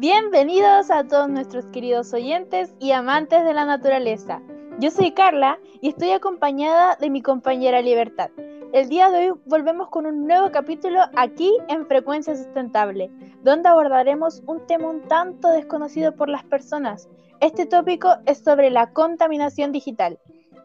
[0.00, 4.40] Bienvenidos a todos nuestros queridos oyentes y amantes de la naturaleza.
[4.78, 8.30] Yo soy Carla y estoy acompañada de mi compañera Libertad.
[8.72, 13.10] El día de hoy volvemos con un nuevo capítulo aquí en Frecuencia Sustentable,
[13.42, 17.10] donde abordaremos un tema un tanto desconocido por las personas.
[17.40, 20.18] Este tópico es sobre la contaminación digital.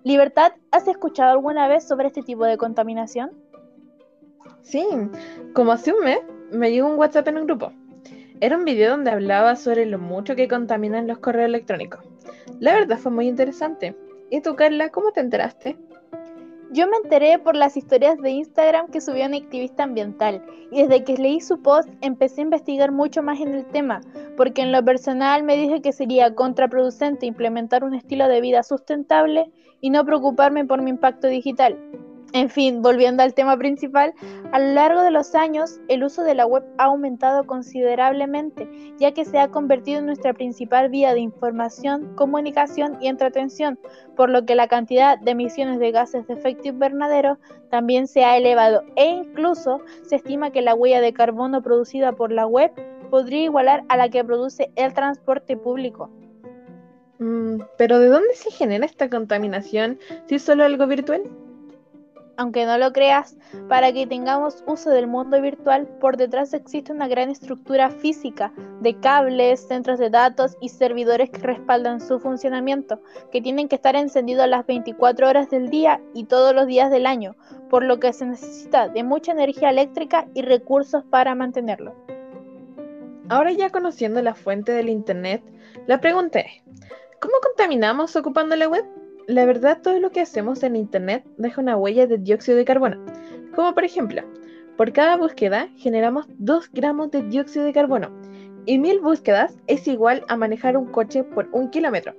[0.05, 3.31] Libertad, ¿has escuchado alguna vez sobre este tipo de contaminación?
[4.61, 4.87] Sí,
[5.53, 6.19] como hace un mes
[6.53, 7.73] me llegó un WhatsApp en un grupo.
[8.45, 12.05] Era un video donde hablaba sobre lo mucho que contaminan los correos electrónicos.
[12.59, 13.95] La verdad fue muy interesante.
[14.29, 15.75] ¿Y tú, Carla, cómo te enteraste?
[16.69, 21.03] Yo me enteré por las historias de Instagram que subió una activista ambiental y desde
[21.03, 24.01] que leí su post empecé a investigar mucho más en el tema,
[24.37, 29.49] porque en lo personal me dije que sería contraproducente implementar un estilo de vida sustentable
[29.81, 31.79] y no preocuparme por mi impacto digital.
[32.35, 34.13] En fin, volviendo al tema principal,
[34.51, 39.13] a lo largo de los años el uso de la web ha aumentado considerablemente, ya
[39.13, 43.79] que se ha convertido en nuestra principal vía de información, comunicación y entretención,
[44.17, 48.35] por lo que la cantidad de emisiones de gases de efecto invernadero también se ha
[48.35, 52.69] elevado e incluso se estima que la huella de carbono producida por la web
[53.09, 56.09] podría igualar a la que produce el transporte público.
[57.17, 61.21] Mm, Pero ¿de dónde se genera esta contaminación si es solo algo virtual?
[62.37, 63.37] Aunque no lo creas,
[63.69, 68.51] para que tengamos uso del mundo virtual, por detrás existe una gran estructura física
[68.81, 72.99] de cables, centros de datos y servidores que respaldan su funcionamiento,
[73.31, 77.05] que tienen que estar encendidos las 24 horas del día y todos los días del
[77.05, 77.35] año,
[77.69, 81.95] por lo que se necesita de mucha energía eléctrica y recursos para mantenerlo.
[83.29, 85.41] Ahora ya conociendo la fuente del Internet,
[85.87, 86.61] la pregunta es,
[87.19, 88.85] ¿cómo contaminamos ocupando la web?
[89.27, 93.03] La verdad, todo lo que hacemos en Internet deja una huella de dióxido de carbono,
[93.55, 94.21] como por ejemplo,
[94.77, 98.11] por cada búsqueda generamos 2 gramos de dióxido de carbono
[98.67, 102.13] y 1000 búsquedas es igual a manejar un coche por un kilómetro.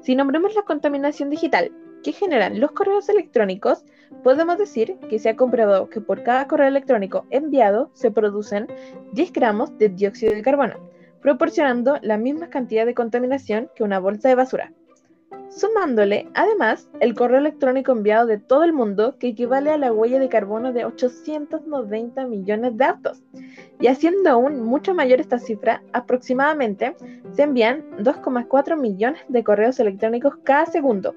[0.00, 1.72] Si nombramos la contaminación digital
[2.04, 3.84] que generan los correos electrónicos,
[4.22, 8.68] podemos decir que se ha comprobado que por cada correo electrónico enviado se producen
[9.12, 10.88] 10 gramos de dióxido de carbono,
[11.20, 14.72] proporcionando la misma cantidad de contaminación que una bolsa de basura.
[15.56, 20.18] Sumándole, además, el correo electrónico enviado de todo el mundo, que equivale a la huella
[20.18, 23.22] de carbono de 890 millones de autos.
[23.80, 26.96] Y haciendo aún mucho mayor esta cifra, aproximadamente
[27.32, 31.14] se envían 2,4 millones de correos electrónicos cada segundo,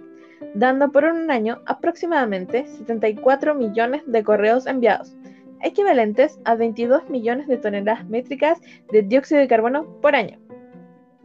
[0.54, 5.18] dando por un año aproximadamente 74 millones de correos enviados,
[5.64, 8.60] equivalentes a 22 millones de toneladas métricas
[8.92, 10.38] de dióxido de carbono por año.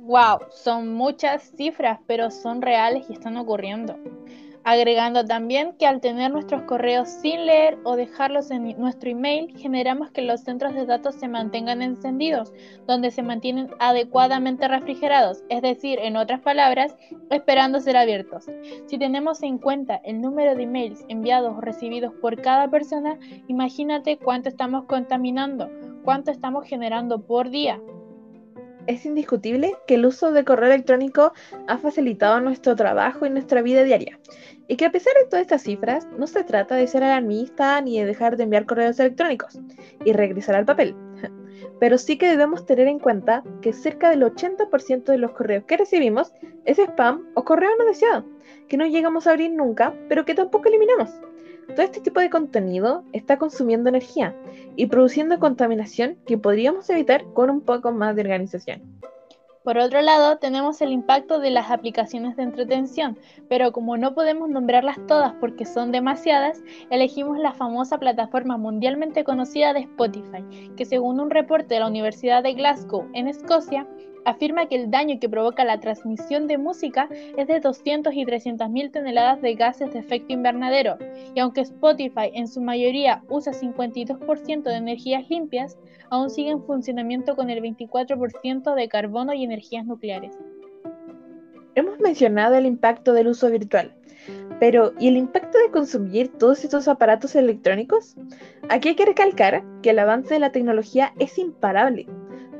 [0.04, 3.96] Wow, son muchas cifras, pero son reales y están ocurriendo.
[4.64, 10.10] Agregando también que al tener nuestros correos sin leer o dejarlos en nuestro email, generamos
[10.10, 12.52] que los centros de datos se mantengan encendidos,
[12.84, 16.96] donde se mantienen adecuadamente refrigerados, es decir, en otras palabras,
[17.30, 18.46] esperando ser abiertos.
[18.86, 24.18] Si tenemos en cuenta el número de emails enviados o recibidos por cada persona, imagínate
[24.18, 25.70] cuánto estamos contaminando,
[26.02, 27.80] cuánto estamos generando por día
[28.86, 31.32] es indiscutible que el uso de correo electrónico
[31.66, 34.18] ha facilitado nuestro trabajo y nuestra vida diaria.
[34.68, 37.98] Y que a pesar de todas estas cifras, no se trata de ser alarmista ni
[37.98, 39.60] de dejar de enviar correos electrónicos
[40.04, 40.94] y regresar al papel.
[41.80, 45.76] Pero sí que debemos tener en cuenta que cerca del 80% de los correos que
[45.76, 46.32] recibimos
[46.64, 48.24] es spam o correo no deseado,
[48.68, 51.10] que no llegamos a abrir nunca, pero que tampoco eliminamos.
[51.68, 54.34] Todo este tipo de contenido está consumiendo energía
[54.76, 58.82] y produciendo contaminación que podríamos evitar con un poco más de organización.
[59.64, 63.16] Por otro lado, tenemos el impacto de las aplicaciones de entretención,
[63.48, 69.72] pero como no podemos nombrarlas todas porque son demasiadas, elegimos la famosa plataforma mundialmente conocida
[69.72, 70.44] de Spotify,
[70.76, 73.86] que según un reporte de la Universidad de Glasgow en Escocia,
[74.24, 78.70] afirma que el daño que provoca la transmisión de música es de 200 y 300
[78.70, 80.96] mil toneladas de gases de efecto invernadero,
[81.34, 85.78] y aunque Spotify en su mayoría usa 52% de energías limpias,
[86.10, 90.36] aún sigue en funcionamiento con el 24% de carbono y energías nucleares.
[91.74, 93.94] Hemos mencionado el impacto del uso virtual,
[94.60, 98.14] pero ¿y el impacto de consumir todos estos aparatos electrónicos?
[98.68, 102.06] Aquí hay que recalcar que el avance de la tecnología es imparable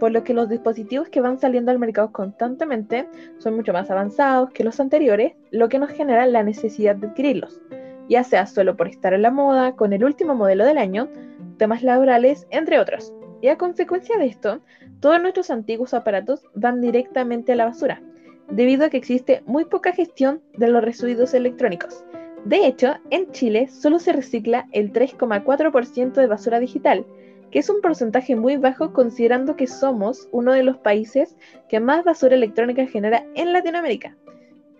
[0.03, 3.07] por lo que los dispositivos que van saliendo al mercado constantemente
[3.39, 7.61] son mucho más avanzados que los anteriores, lo que nos genera la necesidad de adquirirlos,
[8.09, 11.09] ya sea solo por estar en la moda, con el último modelo del año,
[11.57, 13.15] temas laborales, entre otros.
[13.43, 14.59] Y a consecuencia de esto,
[14.99, 18.03] todos nuestros antiguos aparatos van directamente a la basura,
[18.51, 22.05] debido a que existe muy poca gestión de los residuos electrónicos.
[22.45, 27.07] De hecho, en Chile solo se recicla el 3,4% de basura digital,
[27.53, 31.37] que es un porcentaje muy bajo considerando que somos uno de los países
[31.69, 34.17] que más basura electrónica genera en Latinoamérica.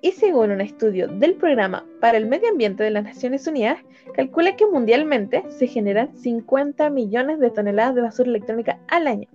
[0.01, 3.79] Y según un estudio del Programa para el Medio Ambiente de las Naciones Unidas,
[4.15, 9.29] calcula que mundialmente se generan 50 millones de toneladas de basura electrónica al año.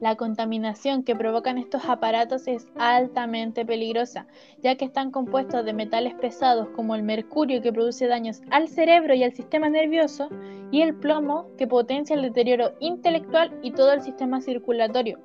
[0.00, 4.28] La contaminación que provocan estos aparatos es altamente peligrosa,
[4.62, 9.14] ya que están compuestos de metales pesados como el mercurio que produce daños al cerebro
[9.14, 10.28] y al sistema nervioso,
[10.70, 15.18] y el plomo que potencia el deterioro intelectual y todo el sistema circulatorio.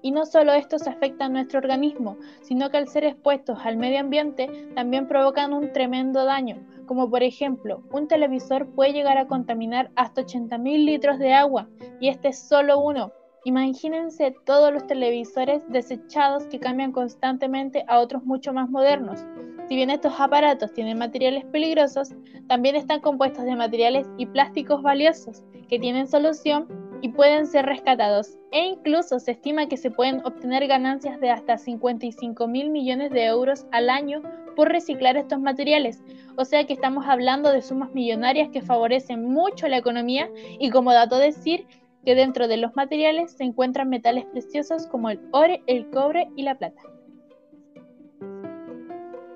[0.00, 4.48] Y no solo estos afectan nuestro organismo, sino que al ser expuestos al medio ambiente
[4.76, 10.22] también provocan un tremendo daño, como por ejemplo, un televisor puede llegar a contaminar hasta
[10.22, 11.68] 80.000 litros de agua,
[11.98, 13.12] y este es solo uno,
[13.44, 19.24] Imagínense todos los televisores desechados que cambian constantemente a otros mucho más modernos.
[19.66, 22.10] Si bien estos aparatos tienen materiales peligrosos,
[22.48, 26.66] también están compuestos de materiales y plásticos valiosos que tienen solución
[27.00, 28.36] y pueden ser rescatados.
[28.50, 33.24] E incluso se estima que se pueden obtener ganancias de hasta 55 mil millones de
[33.24, 34.22] euros al año
[34.54, 36.02] por reciclar estos materiales.
[36.36, 40.28] O sea que estamos hablando de sumas millonarias que favorecen mucho la economía
[40.58, 41.66] y como dato decir
[42.04, 46.42] que dentro de los materiales se encuentran metales preciosos como el oro, el cobre y
[46.42, 46.80] la plata.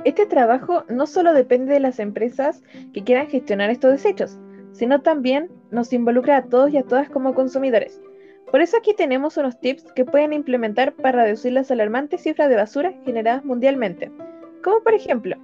[0.05, 2.63] Este trabajo no solo depende de las empresas
[2.93, 4.39] que quieran gestionar estos desechos,
[4.73, 8.01] sino también nos involucra a todos y a todas como consumidores.
[8.51, 12.57] Por eso aquí tenemos unos tips que pueden implementar para reducir las alarmantes cifras de
[12.57, 14.13] basura generadas mundialmente,
[14.63, 15.37] como por ejemplo,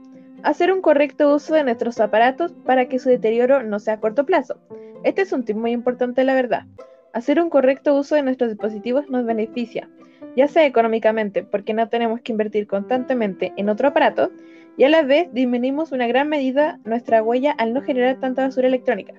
[0.43, 4.27] hacer un correcto uso de nuestros aparatos para que su deterioro no sea a corto
[4.27, 4.59] plazo.
[5.05, 6.67] Este es un tip muy importante, la verdad.
[7.13, 9.89] Hacer un correcto uso de nuestros dispositivos nos beneficia,
[10.37, 14.31] ya sea económicamente, porque no tenemos que invertir constantemente en otro aparato,
[14.77, 18.69] y a la vez disminuimos una gran medida nuestra huella al no generar tanta basura
[18.69, 19.15] electrónica.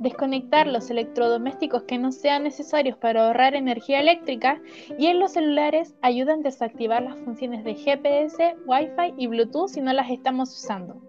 [0.00, 4.60] Desconectar los electrodomésticos que no sean necesarios para ahorrar energía eléctrica
[4.98, 9.80] y en los celulares ayudan a desactivar las funciones de GPS, Wi-Fi y Bluetooth si
[9.80, 11.00] no las estamos usando.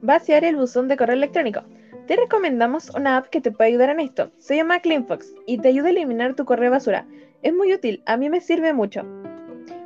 [0.00, 1.62] Vaciar el buzón de correo electrónico.
[2.08, 4.30] Te recomendamos una app que te puede ayudar en esto.
[4.38, 7.06] Se llama CleanFox y te ayuda a eliminar tu correo basura.
[7.42, 9.02] Es muy útil, a mí me sirve mucho.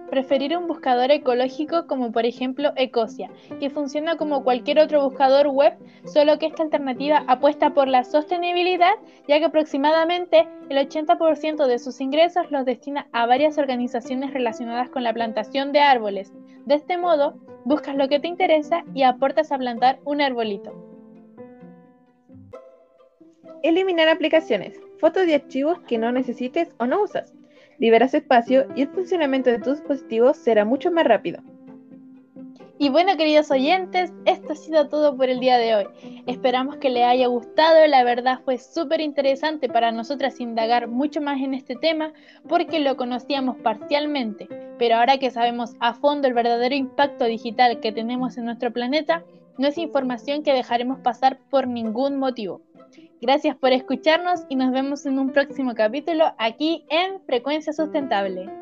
[0.09, 3.29] Preferir un buscador ecológico como por ejemplo Ecosia,
[3.59, 5.73] que funciona como cualquier otro buscador web,
[6.05, 8.95] solo que esta alternativa apuesta por la sostenibilidad,
[9.27, 15.03] ya que aproximadamente el 80% de sus ingresos los destina a varias organizaciones relacionadas con
[15.03, 16.33] la plantación de árboles.
[16.67, 17.35] De este modo,
[17.65, 20.92] buscas lo que te interesa y aportas a plantar un arbolito.
[23.63, 27.33] Eliminar aplicaciones, fotos de archivos que no necesites o no usas.
[27.79, 31.41] Liberas espacio y el funcionamiento de tus dispositivos será mucho más rápido.
[32.83, 35.87] Y bueno, queridos oyentes, esto ha sido todo por el día de hoy.
[36.27, 37.87] Esperamos que les haya gustado.
[37.87, 42.13] La verdad fue súper interesante para nosotras indagar mucho más en este tema
[42.49, 44.49] porque lo conocíamos parcialmente.
[44.79, 49.23] Pero ahora que sabemos a fondo el verdadero impacto digital que tenemos en nuestro planeta,
[49.59, 52.63] no es información que dejaremos pasar por ningún motivo.
[53.21, 58.62] Gracias por escucharnos y nos vemos en un próximo capítulo aquí en Frecuencia Sustentable.